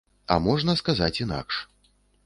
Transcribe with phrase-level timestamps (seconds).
[0.35, 1.65] А можна сказаць інакш.